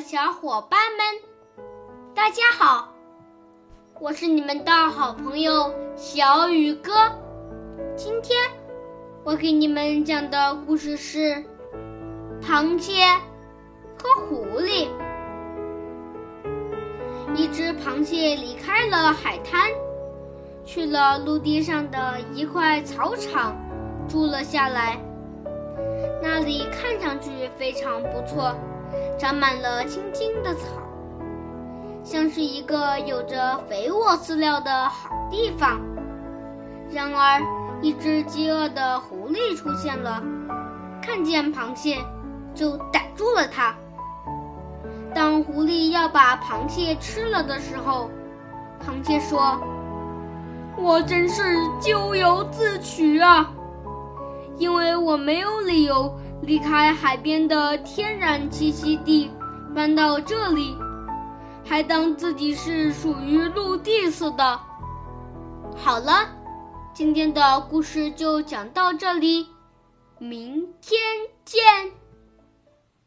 [0.00, 1.04] 小伙伴们，
[2.14, 2.94] 大家好！
[3.98, 6.92] 我是你们的好朋友小雨哥。
[7.96, 8.38] 今天
[9.24, 11.34] 我给你们讲的故事是
[12.40, 13.02] 《螃蟹
[14.00, 14.86] 和狐狸》。
[17.34, 19.68] 一只螃蟹离开了海滩，
[20.64, 23.56] 去了陆地上的一块草场，
[24.08, 25.00] 住了下来。
[26.40, 28.54] 这里看上去非常不错。
[29.18, 30.68] 长满了青青的草，
[32.04, 35.80] 像是一个有着肥沃饲料的好地方。
[36.92, 37.42] 然而，
[37.82, 40.22] 一只饥饿的狐狸出现了，
[41.02, 41.98] 看见螃蟹
[42.54, 43.74] 就逮住了它。
[45.12, 48.08] 当狐狸要把螃蟹吃了的时候，
[48.80, 49.60] 螃蟹说
[50.78, 51.42] ：“我真是
[51.80, 53.50] 咎由自取啊，
[54.56, 59.30] 因为我没有理由。”离开海边的天然栖息地，
[59.74, 60.74] 搬到这里，
[61.64, 64.60] 还当自己是属于陆地似的。
[65.76, 66.28] 好了，
[66.94, 69.46] 今天的故事就讲到这里，
[70.18, 71.00] 明天
[71.44, 71.97] 见。